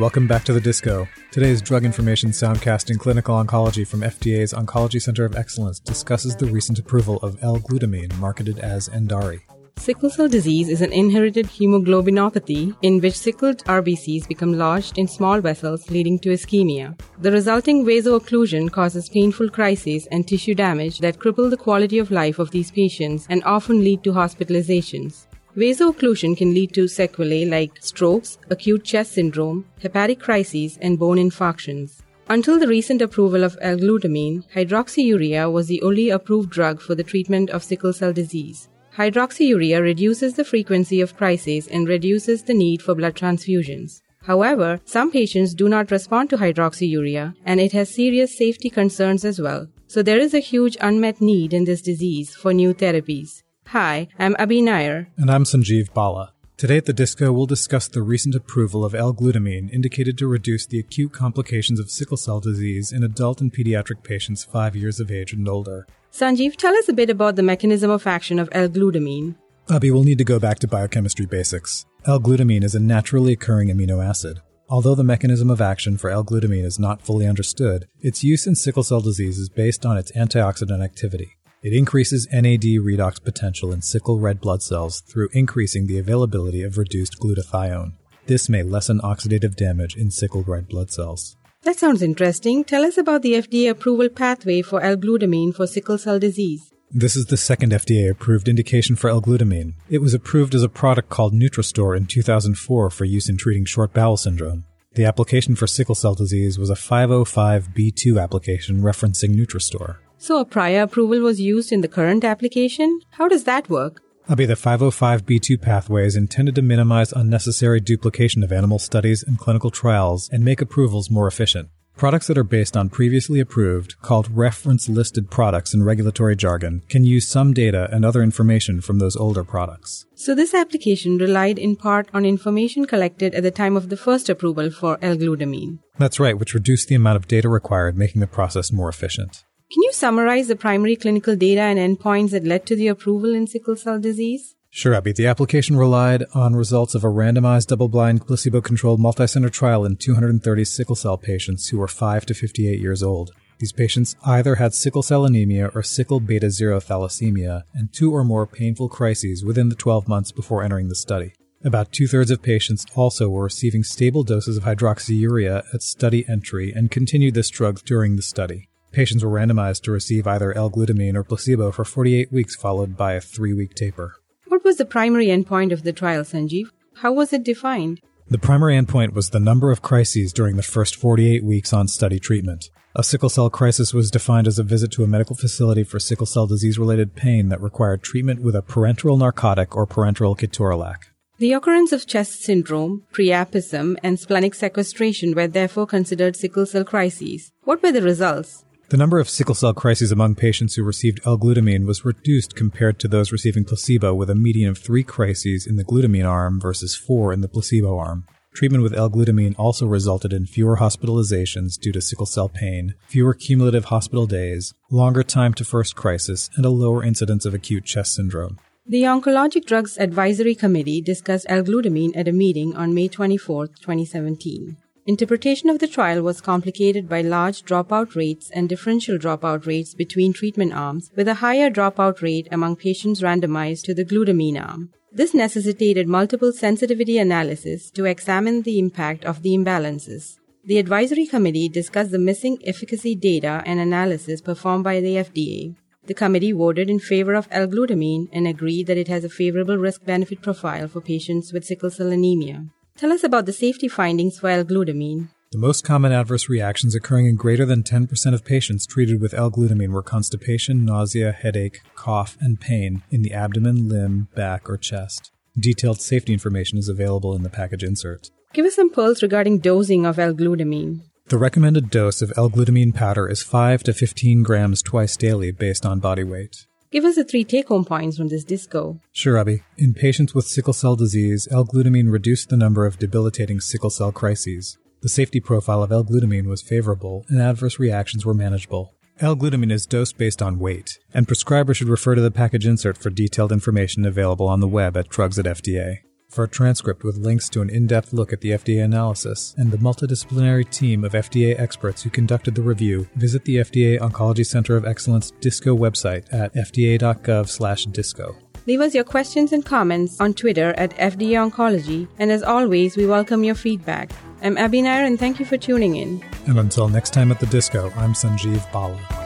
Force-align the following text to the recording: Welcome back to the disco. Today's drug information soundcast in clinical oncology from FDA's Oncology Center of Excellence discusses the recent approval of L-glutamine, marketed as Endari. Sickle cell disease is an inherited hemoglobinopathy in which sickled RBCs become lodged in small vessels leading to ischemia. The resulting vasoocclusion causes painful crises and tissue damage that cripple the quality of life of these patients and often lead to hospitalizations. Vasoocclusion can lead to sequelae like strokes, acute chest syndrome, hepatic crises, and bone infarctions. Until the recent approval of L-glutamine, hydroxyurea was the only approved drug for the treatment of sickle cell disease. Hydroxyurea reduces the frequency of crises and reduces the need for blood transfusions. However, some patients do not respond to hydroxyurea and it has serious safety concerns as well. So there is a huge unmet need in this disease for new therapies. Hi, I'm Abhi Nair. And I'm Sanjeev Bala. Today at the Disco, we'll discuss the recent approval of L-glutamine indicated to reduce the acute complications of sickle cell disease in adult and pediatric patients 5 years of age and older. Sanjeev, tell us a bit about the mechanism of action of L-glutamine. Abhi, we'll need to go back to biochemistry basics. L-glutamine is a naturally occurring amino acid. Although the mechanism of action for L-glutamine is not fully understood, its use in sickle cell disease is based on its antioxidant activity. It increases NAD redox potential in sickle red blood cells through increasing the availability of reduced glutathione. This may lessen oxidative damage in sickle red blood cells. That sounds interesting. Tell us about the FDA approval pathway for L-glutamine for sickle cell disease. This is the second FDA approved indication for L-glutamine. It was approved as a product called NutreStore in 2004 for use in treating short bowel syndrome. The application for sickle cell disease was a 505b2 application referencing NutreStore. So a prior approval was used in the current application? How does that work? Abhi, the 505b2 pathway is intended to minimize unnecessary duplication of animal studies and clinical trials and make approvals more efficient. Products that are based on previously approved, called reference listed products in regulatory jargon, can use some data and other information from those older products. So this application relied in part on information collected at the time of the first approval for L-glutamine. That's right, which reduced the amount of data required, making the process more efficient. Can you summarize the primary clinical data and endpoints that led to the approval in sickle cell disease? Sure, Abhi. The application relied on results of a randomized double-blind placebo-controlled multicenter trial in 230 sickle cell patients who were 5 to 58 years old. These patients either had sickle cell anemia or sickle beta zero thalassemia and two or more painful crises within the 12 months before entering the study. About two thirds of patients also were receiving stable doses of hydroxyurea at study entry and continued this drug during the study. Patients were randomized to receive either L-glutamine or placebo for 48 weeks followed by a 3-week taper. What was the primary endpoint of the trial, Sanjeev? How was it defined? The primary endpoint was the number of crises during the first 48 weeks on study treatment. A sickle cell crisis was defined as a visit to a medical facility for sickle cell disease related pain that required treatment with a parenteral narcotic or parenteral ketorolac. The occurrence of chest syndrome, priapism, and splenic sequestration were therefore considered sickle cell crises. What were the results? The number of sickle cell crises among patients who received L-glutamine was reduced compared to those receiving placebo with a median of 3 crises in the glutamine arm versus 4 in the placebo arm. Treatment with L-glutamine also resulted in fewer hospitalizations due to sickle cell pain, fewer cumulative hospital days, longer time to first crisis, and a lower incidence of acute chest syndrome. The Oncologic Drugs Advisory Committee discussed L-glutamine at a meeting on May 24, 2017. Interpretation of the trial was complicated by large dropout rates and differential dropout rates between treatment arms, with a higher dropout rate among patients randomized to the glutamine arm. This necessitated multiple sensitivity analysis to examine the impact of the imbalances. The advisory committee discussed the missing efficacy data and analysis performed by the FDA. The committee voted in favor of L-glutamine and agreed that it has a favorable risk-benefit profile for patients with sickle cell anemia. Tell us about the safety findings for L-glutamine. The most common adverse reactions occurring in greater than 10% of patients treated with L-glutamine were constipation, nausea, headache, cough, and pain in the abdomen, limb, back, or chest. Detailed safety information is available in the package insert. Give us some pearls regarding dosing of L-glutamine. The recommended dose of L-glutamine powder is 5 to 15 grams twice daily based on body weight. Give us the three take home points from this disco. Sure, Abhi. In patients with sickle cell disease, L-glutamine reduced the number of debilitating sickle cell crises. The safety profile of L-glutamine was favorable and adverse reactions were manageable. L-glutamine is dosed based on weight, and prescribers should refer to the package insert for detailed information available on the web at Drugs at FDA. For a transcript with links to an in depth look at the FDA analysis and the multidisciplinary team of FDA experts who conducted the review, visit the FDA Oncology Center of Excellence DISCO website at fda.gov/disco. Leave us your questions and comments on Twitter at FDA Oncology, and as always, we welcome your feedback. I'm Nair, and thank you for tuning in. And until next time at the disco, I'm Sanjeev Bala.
Welcome 0.00 0.26
back 0.26 0.44
to 0.44 0.54
the 0.54 0.62
disco. 0.62 1.06
Today's 1.30 1.60
drug 1.60 1.84
information 1.84 2.30
soundcast 2.30 2.90
in 2.90 2.96
clinical 2.96 3.34
oncology 3.34 3.86
from 3.86 4.00
FDA's 4.00 4.54
Oncology 4.54 4.98
Center 4.98 5.26
of 5.26 5.36
Excellence 5.36 5.78
discusses 5.78 6.34
the 6.34 6.46
recent 6.46 6.78
approval 6.78 7.18
of 7.18 7.36
L-glutamine, 7.42 8.16
marketed 8.18 8.58
as 8.60 8.88
Endari. 8.88 9.42
Sickle 9.76 10.08
cell 10.08 10.26
disease 10.26 10.70
is 10.70 10.80
an 10.80 10.92
inherited 10.92 11.46
hemoglobinopathy 11.46 12.74
in 12.80 13.00
which 13.00 13.18
sickled 13.18 13.62
RBCs 13.64 14.26
become 14.26 14.54
lodged 14.54 14.96
in 14.96 15.06
small 15.06 15.42
vessels 15.42 15.90
leading 15.90 16.18
to 16.20 16.30
ischemia. 16.30 16.98
The 17.18 17.32
resulting 17.32 17.84
vasoocclusion 17.84 18.72
causes 18.72 19.10
painful 19.10 19.50
crises 19.50 20.08
and 20.10 20.26
tissue 20.26 20.54
damage 20.54 20.98
that 21.00 21.18
cripple 21.18 21.50
the 21.50 21.58
quality 21.58 21.98
of 21.98 22.10
life 22.10 22.38
of 22.38 22.50
these 22.50 22.70
patients 22.70 23.26
and 23.28 23.44
often 23.44 23.84
lead 23.84 24.02
to 24.04 24.12
hospitalizations. 24.12 25.26
Vasoocclusion 25.56 26.36
can 26.36 26.54
lead 26.54 26.72
to 26.74 26.86
sequelae 26.86 27.44
like 27.44 27.78
strokes, 27.80 28.38
acute 28.50 28.84
chest 28.84 29.12
syndrome, 29.12 29.64
hepatic 29.82 30.20
crises, 30.20 30.78
and 30.80 30.98
bone 30.98 31.16
infarctions. 31.16 32.00
Until 32.28 32.60
the 32.60 32.68
recent 32.68 33.02
approval 33.02 33.42
of 33.42 33.58
L-glutamine, 33.60 34.44
hydroxyurea 34.54 35.52
was 35.52 35.66
the 35.66 35.82
only 35.82 36.10
approved 36.10 36.50
drug 36.50 36.80
for 36.80 36.94
the 36.94 37.02
treatment 37.02 37.50
of 37.50 37.64
sickle 37.64 37.92
cell 37.92 38.12
disease. 38.12 38.68
Hydroxyurea 38.96 39.80
reduces 39.80 40.34
the 40.34 40.44
frequency 40.44 41.00
of 41.00 41.16
crises 41.16 41.66
and 41.66 41.88
reduces 41.88 42.44
the 42.44 42.54
need 42.54 42.80
for 42.80 42.94
blood 42.94 43.16
transfusions. 43.16 44.02
However, 44.22 44.80
some 44.84 45.10
patients 45.10 45.54
do 45.54 45.68
not 45.68 45.90
respond 45.90 46.30
to 46.30 46.36
hydroxyurea 46.36 47.34
and 47.44 47.58
it 47.58 47.72
has 47.72 47.92
serious 47.92 48.36
safety 48.38 48.70
concerns 48.70 49.24
as 49.24 49.40
well. 49.40 49.66
So 49.88 50.02
there 50.02 50.18
is 50.18 50.34
a 50.34 50.38
huge 50.38 50.76
unmet 50.80 51.20
need 51.20 51.52
in 51.52 51.64
this 51.64 51.82
disease 51.82 52.34
for 52.34 52.52
new 52.52 52.74
therapies. 52.74 53.42
Hi, 53.70 54.08
I'm 54.18 54.34
Abhi 54.34 54.64
Nair. 54.64 55.10
And 55.16 55.30
I'm 55.30 55.44
Sanjeev 55.44 55.94
Bala. 55.94 56.32
Today 56.56 56.78
at 56.78 56.86
the 56.86 56.92
Disco, 56.92 57.30
we'll 57.32 57.46
discuss 57.46 57.86
the 57.86 58.02
recent 58.02 58.34
approval 58.34 58.84
of 58.84 58.96
L-glutamine 58.96 59.72
indicated 59.72 60.18
to 60.18 60.26
reduce 60.26 60.66
the 60.66 60.80
acute 60.80 61.12
complications 61.12 61.78
of 61.78 61.88
sickle 61.88 62.16
cell 62.16 62.40
disease 62.40 62.90
in 62.90 63.04
adult 63.04 63.40
and 63.40 63.54
pediatric 63.54 64.02
patients 64.02 64.42
5 64.42 64.74
years 64.74 64.98
of 64.98 65.12
age 65.12 65.32
and 65.32 65.48
older. 65.48 65.86
Sanjeev, 66.10 66.56
tell 66.56 66.74
us 66.74 66.88
a 66.88 66.92
bit 66.92 67.10
about 67.10 67.36
the 67.36 67.44
mechanism 67.44 67.92
of 67.92 68.08
action 68.08 68.40
of 68.40 68.48
L-glutamine. 68.50 69.36
Abhi, 69.68 69.92
we'll 69.92 70.02
need 70.02 70.18
to 70.18 70.24
go 70.24 70.40
back 70.40 70.58
to 70.58 70.66
biochemistry 70.66 71.26
basics. 71.26 71.86
L-glutamine 72.06 72.64
is 72.64 72.74
a 72.74 72.80
naturally 72.80 73.34
occurring 73.34 73.68
amino 73.68 74.04
acid. 74.04 74.40
Although 74.68 74.96
the 74.96 75.04
mechanism 75.04 75.48
of 75.48 75.60
action 75.60 75.96
for 75.96 76.10
L-glutamine 76.10 76.64
is 76.64 76.80
not 76.80 77.02
fully 77.02 77.28
understood, 77.28 77.86
its 78.00 78.24
use 78.24 78.48
in 78.48 78.56
sickle 78.56 78.82
cell 78.82 79.00
disease 79.00 79.38
is 79.38 79.48
based 79.48 79.86
on 79.86 79.96
its 79.96 80.10
antioxidant 80.10 80.82
activity. 80.82 81.36
It 81.62 81.74
increases 81.74 82.26
NAD 82.32 82.62
redox 82.80 83.22
potential 83.22 83.70
in 83.70 83.82
sickle 83.82 84.18
red 84.18 84.40
blood 84.40 84.62
cells 84.62 85.02
through 85.02 85.28
increasing 85.32 85.86
the 85.86 85.98
availability 85.98 86.62
of 86.62 86.78
reduced 86.78 87.20
glutathione. 87.20 87.92
This 88.26 88.48
may 88.48 88.62
lessen 88.62 88.98
oxidative 89.00 89.56
damage 89.56 89.94
in 89.94 90.10
sickle 90.10 90.42
red 90.42 90.68
blood 90.68 90.90
cells. 90.90 91.36
That 91.64 91.78
sounds 91.78 92.00
interesting. 92.00 92.64
Tell 92.64 92.82
us 92.82 92.96
about 92.96 93.20
the 93.20 93.34
FDA 93.34 93.68
approval 93.68 94.08
pathway 94.08 94.62
for 94.62 94.80
L-glutamine 94.80 95.54
for 95.54 95.66
sickle 95.66 95.98
cell 95.98 96.18
disease. 96.18 96.72
This 96.90 97.14
is 97.14 97.26
the 97.26 97.36
second 97.36 97.72
FDA 97.72 98.10
approved 98.10 98.48
indication 98.48 98.96
for 98.96 99.10
L-glutamine. 99.10 99.74
It 99.90 99.98
was 99.98 100.14
approved 100.14 100.54
as 100.54 100.62
a 100.62 100.68
product 100.70 101.10
called 101.10 101.34
NutreStore 101.34 101.94
in 101.94 102.06
2004 102.06 102.88
for 102.88 103.04
use 103.04 103.28
in 103.28 103.36
treating 103.36 103.66
short 103.66 103.92
bowel 103.92 104.16
syndrome. 104.16 104.64
The 104.94 105.04
application 105.04 105.54
for 105.56 105.66
sickle 105.66 105.94
cell 105.94 106.14
disease 106.14 106.58
was 106.58 106.70
a 106.70 106.74
505b2 106.74 108.20
application 108.20 108.80
referencing 108.80 109.36
NutreStore. 109.36 109.98
So 110.22 110.38
a 110.38 110.44
prior 110.44 110.82
approval 110.82 111.20
was 111.20 111.40
used 111.40 111.72
in 111.72 111.80
the 111.80 111.88
current 111.88 112.24
application? 112.24 113.00
How 113.12 113.26
does 113.26 113.44
that 113.44 113.70
work? 113.70 114.02
Abhi, 114.28 114.46
the 114.46 114.52
505b2 114.52 115.62
pathway 115.62 116.04
is 116.04 116.14
intended 116.14 116.54
to 116.56 116.62
minimize 116.62 117.10
unnecessary 117.12 117.80
duplication 117.80 118.42
of 118.42 118.52
animal 118.52 118.78
studies 118.78 119.22
and 119.22 119.38
clinical 119.38 119.70
trials 119.70 120.28
and 120.30 120.44
make 120.44 120.60
approvals 120.60 121.10
more 121.10 121.26
efficient. 121.26 121.70
Products 121.96 122.26
that 122.26 122.36
are 122.36 122.44
based 122.44 122.76
on 122.76 122.90
previously 122.90 123.40
approved, 123.40 123.98
called 124.02 124.30
reference 124.30 124.90
listed 124.90 125.30
products 125.30 125.72
in 125.72 125.84
regulatory 125.84 126.36
jargon, 126.36 126.82
can 126.90 127.02
use 127.04 127.26
some 127.26 127.54
data 127.54 127.88
and 127.90 128.04
other 128.04 128.22
information 128.22 128.82
from 128.82 128.98
those 128.98 129.16
older 129.16 129.42
products. 129.42 130.04
So 130.16 130.34
this 130.34 130.52
application 130.52 131.16
relied 131.16 131.58
in 131.58 131.76
part 131.76 132.10
on 132.12 132.26
information 132.26 132.84
collected 132.84 133.34
at 133.34 133.42
the 133.42 133.50
time 133.50 133.74
of 133.74 133.88
the 133.88 133.96
first 133.96 134.28
approval 134.28 134.70
for 134.70 134.98
L-glutamine. 135.00 135.78
That's 135.98 136.20
right, 136.20 136.38
which 136.38 136.52
reduced 136.52 136.88
the 136.88 136.94
amount 136.94 137.16
of 137.16 137.26
data 137.26 137.48
required, 137.48 137.96
making 137.96 138.20
the 138.20 138.26
process 138.26 138.70
more 138.70 138.90
efficient. 138.90 139.44
Can 139.72 139.84
you 139.84 139.92
summarize 139.92 140.48
the 140.48 140.56
primary 140.56 140.96
clinical 140.96 141.36
data 141.36 141.60
and 141.60 141.78
endpoints 141.78 142.30
that 142.30 142.44
led 142.44 142.66
to 142.66 142.74
the 142.74 142.88
approval 142.88 143.32
in 143.32 143.46
sickle 143.46 143.76
cell 143.76 144.00
disease? 144.00 144.56
Sure, 144.68 144.94
Abhi. 144.94 145.14
The 145.14 145.28
application 145.28 145.76
relied 145.76 146.24
on 146.34 146.56
results 146.56 146.96
of 146.96 147.04
a 147.04 147.08
randomized 147.08 147.68
double-blind 147.68 148.26
placebo-controlled 148.26 148.98
multicenter 148.98 149.50
trial 149.50 149.84
in 149.84 149.96
230 149.96 150.64
sickle 150.64 150.96
cell 150.96 151.16
patients 151.16 151.68
who 151.68 151.78
were 151.78 151.86
5 151.86 152.26
to 152.26 152.34
58 152.34 152.80
years 152.80 153.00
old. 153.00 153.30
These 153.60 153.72
patients 153.72 154.16
either 154.24 154.56
had 154.56 154.74
sickle 154.74 155.02
cell 155.02 155.24
anemia 155.24 155.70
or 155.72 155.84
sickle 155.84 156.18
beta 156.18 156.50
zero 156.50 156.80
thalassemia 156.80 157.62
and 157.72 157.92
two 157.92 158.12
or 158.12 158.24
more 158.24 158.48
painful 158.48 158.88
crises 158.88 159.44
within 159.44 159.68
the 159.68 159.76
12 159.76 160.08
months 160.08 160.32
before 160.32 160.64
entering 160.64 160.88
the 160.88 160.96
study. 160.96 161.34
About 161.62 161.92
two 161.92 162.08
thirds 162.08 162.32
of 162.32 162.42
patients 162.42 162.86
also 162.96 163.28
were 163.28 163.44
receiving 163.44 163.84
stable 163.84 164.24
doses 164.24 164.56
of 164.56 164.64
hydroxyurea 164.64 165.62
at 165.72 165.82
study 165.82 166.24
entry 166.26 166.72
and 166.72 166.90
continued 166.90 167.34
this 167.34 167.50
drug 167.50 167.84
during 167.84 168.16
the 168.16 168.22
study. 168.22 168.69
Patients 168.92 169.24
were 169.24 169.30
randomized 169.30 169.82
to 169.82 169.92
receive 169.92 170.26
either 170.26 170.52
L-glutamine 170.56 171.14
or 171.14 171.22
placebo 171.22 171.70
for 171.70 171.84
48 171.84 172.32
weeks 172.32 172.56
followed 172.56 172.96
by 172.96 173.12
a 173.12 173.20
3-week 173.20 173.74
taper. 173.74 174.14
What 174.48 174.64
was 174.64 174.78
the 174.78 174.84
primary 174.84 175.26
endpoint 175.26 175.72
of 175.72 175.84
the 175.84 175.92
trial, 175.92 176.24
Sanjeev? 176.24 176.70
How 176.96 177.12
was 177.12 177.32
it 177.32 177.44
defined? 177.44 178.00
The 178.28 178.38
primary 178.38 178.76
endpoint 178.76 179.12
was 179.12 179.30
the 179.30 179.40
number 179.40 179.70
of 179.70 179.82
crises 179.82 180.32
during 180.32 180.56
the 180.56 180.62
first 180.62 180.96
48 180.96 181.44
weeks 181.44 181.72
on 181.72 181.88
study 181.88 182.18
treatment. 182.18 182.68
A 182.96 183.04
sickle 183.04 183.28
cell 183.28 183.48
crisis 183.48 183.94
was 183.94 184.10
defined 184.10 184.48
as 184.48 184.58
a 184.58 184.64
visit 184.64 184.90
to 184.92 185.04
a 185.04 185.06
medical 185.06 185.36
facility 185.36 185.84
for 185.84 186.00
sickle 186.00 186.26
cell 186.26 186.48
disease 186.48 186.76
related 186.76 187.14
pain 187.14 187.48
that 187.48 187.60
required 187.60 188.02
treatment 188.02 188.42
with 188.42 188.56
a 188.56 188.62
parenteral 188.62 189.16
narcotic 189.16 189.76
or 189.76 189.86
parenteral 189.86 190.36
ketorolac. 190.36 190.96
The 191.38 191.52
occurrence 191.52 191.92
of 191.92 192.06
chest 192.06 192.42
syndrome, 192.42 193.04
priapism, 193.12 193.96
and 194.02 194.18
splenic 194.18 194.54
sequestration 194.54 195.34
were 195.34 195.46
therefore 195.46 195.86
considered 195.86 196.34
sickle 196.34 196.66
cell 196.66 196.84
crises. 196.84 197.52
What 197.62 197.82
were 197.82 197.92
the 197.92 198.02
results? 198.02 198.64
The 198.90 198.96
number 198.96 199.20
of 199.20 199.30
sickle 199.30 199.54
cell 199.54 199.72
crises 199.72 200.10
among 200.10 200.34
patients 200.34 200.74
who 200.74 200.82
received 200.82 201.20
L-glutamine 201.24 201.86
was 201.86 202.04
reduced 202.04 202.56
compared 202.56 202.98
to 202.98 203.06
those 203.06 203.30
receiving 203.30 203.64
placebo 203.64 204.12
with 204.14 204.28
a 204.28 204.34
median 204.34 204.68
of 204.68 204.78
3 204.78 205.04
crises 205.04 205.64
in 205.64 205.76
the 205.76 205.84
glutamine 205.84 206.28
arm 206.28 206.58
versus 206.58 206.96
4 206.96 207.32
in 207.32 207.40
the 207.40 207.46
placebo 207.46 207.96
arm. 207.96 208.24
Treatment 208.52 208.82
with 208.82 208.92
L-glutamine 208.92 209.54
also 209.56 209.86
resulted 209.86 210.32
in 210.32 210.44
fewer 210.44 210.78
hospitalizations 210.78 211.78
due 211.78 211.92
to 211.92 212.00
sickle 212.00 212.26
cell 212.26 212.48
pain, 212.48 212.96
fewer 213.06 213.32
cumulative 213.32 213.84
hospital 213.84 214.26
days, 214.26 214.74
longer 214.90 215.22
time 215.22 215.54
to 215.54 215.64
first 215.64 215.94
crisis, 215.94 216.50
and 216.56 216.66
a 216.66 216.70
lower 216.70 217.04
incidence 217.04 217.44
of 217.44 217.54
acute 217.54 217.84
chest 217.84 218.12
syndrome. 218.16 218.58
The 218.84 219.02
Oncologic 219.02 219.66
Drugs 219.66 219.98
Advisory 219.98 220.56
Committee 220.56 221.00
discussed 221.00 221.46
L-glutamine 221.48 222.16
at 222.16 222.26
a 222.26 222.32
meeting 222.32 222.74
on 222.74 222.92
May 222.92 223.06
24, 223.06 223.68
2017. 223.68 224.78
Interpretation 225.10 225.68
of 225.68 225.80
the 225.80 225.88
trial 225.88 226.22
was 226.22 226.40
complicated 226.40 227.08
by 227.08 227.20
large 227.20 227.64
dropout 227.64 228.14
rates 228.14 228.48
and 228.54 228.68
differential 228.68 229.18
dropout 229.18 229.66
rates 229.66 229.92
between 229.92 230.32
treatment 230.32 230.72
arms, 230.72 231.10
with 231.16 231.26
a 231.26 231.42
higher 231.42 231.68
dropout 231.68 232.22
rate 232.22 232.46
among 232.52 232.76
patients 232.76 233.20
randomized 233.20 233.82
to 233.82 233.92
the 233.92 234.04
glutamine 234.04 234.56
arm. 234.56 234.90
This 235.10 235.34
necessitated 235.34 236.06
multiple 236.06 236.52
sensitivity 236.52 237.18
analysis 237.18 237.90
to 237.90 238.04
examine 238.04 238.62
the 238.62 238.78
impact 238.78 239.24
of 239.24 239.42
the 239.42 239.50
imbalances. 239.50 240.36
The 240.64 240.78
advisory 240.78 241.26
committee 241.26 241.68
discussed 241.68 242.12
the 242.12 242.20
missing 242.20 242.58
efficacy 242.64 243.16
data 243.16 243.64
and 243.66 243.80
analysis 243.80 244.40
performed 244.40 244.84
by 244.84 245.00
the 245.00 245.16
FDA. 245.16 245.74
The 246.06 246.14
committee 246.14 246.52
voted 246.52 246.88
in 246.88 247.00
favor 247.00 247.34
of 247.34 247.48
L-glutamine 247.50 248.28
and 248.32 248.46
agreed 248.46 248.86
that 248.86 248.96
it 248.96 249.08
has 249.08 249.24
a 249.24 249.28
favorable 249.28 249.76
risk-benefit 249.76 250.40
profile 250.40 250.86
for 250.86 251.00
patients 251.00 251.52
with 251.52 251.64
sickle 251.64 251.90
cell 251.90 252.12
anemia. 252.12 252.66
Tell 253.00 253.14
us 253.14 253.24
about 253.24 253.46
the 253.46 253.54
safety 253.54 253.88
findings 253.88 254.38
for 254.38 254.50
L-glutamine. 254.50 255.30
The 255.52 255.58
most 255.58 255.84
common 255.84 256.12
adverse 256.12 256.50
reactions 256.50 256.94
occurring 256.94 257.28
in 257.28 257.36
greater 257.36 257.64
than 257.64 257.82
10% 257.82 258.34
of 258.34 258.44
patients 258.44 258.84
treated 258.84 259.22
with 259.22 259.32
L-glutamine 259.32 259.88
were 259.88 260.02
constipation, 260.02 260.84
nausea, 260.84 261.32
headache, 261.32 261.80
cough, 261.94 262.36
and 262.42 262.60
pain 262.60 263.02
in 263.10 263.22
the 263.22 263.32
abdomen, 263.32 263.88
limb, 263.88 264.28
back, 264.36 264.68
or 264.68 264.76
chest. 264.76 265.32
Detailed 265.58 266.02
safety 266.02 266.34
information 266.34 266.76
is 266.76 266.90
available 266.90 267.34
in 267.34 267.42
the 267.42 267.48
package 267.48 267.84
insert. 267.84 268.28
Give 268.52 268.66
us 268.66 268.74
some 268.74 268.90
pearls 268.90 269.22
regarding 269.22 269.60
dosing 269.60 270.04
of 270.04 270.18
L-glutamine. 270.18 271.00
The 271.28 271.38
recommended 271.38 271.88
dose 271.88 272.20
of 272.20 272.34
L-glutamine 272.36 272.94
powder 272.94 273.26
is 273.26 273.42
5 273.42 273.82
to 273.84 273.94
15 273.94 274.42
grams 274.42 274.82
twice 274.82 275.16
daily 275.16 275.52
based 275.52 275.86
on 275.86 276.00
body 276.00 276.24
weight. 276.24 276.66
Give 276.92 277.04
us 277.04 277.14
the 277.14 277.22
three 277.22 277.44
take 277.44 277.68
home 277.68 277.84
points 277.84 278.16
from 278.16 278.28
this 278.28 278.42
disco. 278.42 278.98
Sure, 279.12 279.36
Abhi. 279.36 279.62
In 279.78 279.94
patients 279.94 280.34
with 280.34 280.48
sickle 280.48 280.72
cell 280.72 280.96
disease, 280.96 281.46
L-glutamine 281.48 282.10
reduced 282.10 282.48
the 282.48 282.56
number 282.56 282.84
of 282.84 282.98
debilitating 282.98 283.60
sickle 283.60 283.90
cell 283.90 284.10
crises. 284.10 284.76
The 285.00 285.08
safety 285.08 285.38
profile 285.38 285.84
of 285.84 285.92
L-glutamine 285.92 286.46
was 286.46 286.62
favorable 286.62 287.24
and 287.28 287.40
adverse 287.40 287.78
reactions 287.78 288.26
were 288.26 288.34
manageable. 288.34 288.96
L-glutamine 289.20 289.70
is 289.70 289.86
dosed 289.86 290.18
based 290.18 290.42
on 290.42 290.58
weight, 290.58 290.98
and 291.14 291.28
prescribers 291.28 291.76
should 291.76 291.88
refer 291.88 292.16
to 292.16 292.22
the 292.22 292.30
package 292.32 292.66
insert 292.66 292.98
for 292.98 293.10
detailed 293.10 293.52
information 293.52 294.04
available 294.04 294.48
on 294.48 294.58
the 294.58 294.66
web 294.66 294.96
at 294.96 295.08
Drugs 295.08 295.38
at 295.38 295.44
FDA. 295.44 295.98
For 296.30 296.44
a 296.44 296.48
transcript 296.48 297.02
with 297.02 297.16
links 297.16 297.48
to 297.48 297.60
an 297.60 297.68
in 297.70 297.88
depth 297.88 298.12
look 298.12 298.32
at 298.32 298.40
the 298.40 298.50
FDA 298.50 298.84
analysis 298.84 299.52
and 299.58 299.72
the 299.72 299.78
multidisciplinary 299.78 300.70
team 300.70 301.02
of 301.02 301.10
FDA 301.10 301.58
experts 301.58 302.04
who 302.04 302.10
conducted 302.10 302.54
the 302.54 302.62
review, 302.62 303.08
visit 303.16 303.44
the 303.44 303.56
FDA 303.56 303.98
Oncology 303.98 304.46
Center 304.46 304.76
of 304.76 304.86
Excellence 304.86 305.32
DISCO 305.40 305.76
website 305.76 306.32
at 306.32 306.54
fda.gov/disco. 306.54 308.36
Leave 308.66 308.80
us 308.80 308.94
your 308.94 309.02
questions 309.02 309.52
and 309.52 309.64
comments 309.64 310.20
on 310.20 310.32
Twitter 310.32 310.72
at 310.76 310.96
FDA 310.98 311.32
Oncology, 311.32 312.06
and 312.20 312.30
as 312.30 312.44
always, 312.44 312.96
we 312.96 313.06
welcome 313.06 313.42
your 313.42 313.56
feedback. 313.56 314.12
I'm 314.40 314.54
Nair, 314.54 315.04
and 315.04 315.18
thank 315.18 315.40
you 315.40 315.44
for 315.44 315.56
tuning 315.56 315.96
in. 315.96 316.22
And 316.46 316.60
until 316.60 316.88
next 316.88 317.12
time 317.12 317.32
at 317.32 317.40
the 317.40 317.46
disco, 317.46 317.90
I'm 317.96 318.12
Sanjeev 318.12 318.70
Bala. 318.70 319.19